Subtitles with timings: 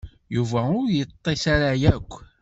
[0.35, 2.11] Yuba ur yeṭṭis ara akk.